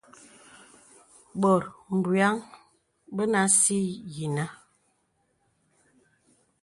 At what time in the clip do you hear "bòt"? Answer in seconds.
1.41-1.63